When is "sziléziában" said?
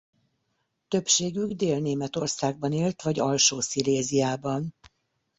3.61-4.73